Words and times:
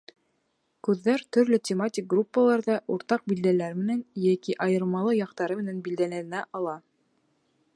Күҙҙәр 0.85 1.23
төрлө 1.35 1.59
тематик 1.69 2.07
группаларҙа 2.13 2.77
уртаҡ 2.95 3.27
билдәләр 3.33 3.75
менән, 3.83 4.01
йәки 4.23 4.57
айырмалы 4.67 5.15
яҡтары 5.19 5.59
менән 5.61 5.85
билдәләнә 5.89 6.43
ала. 6.61 6.75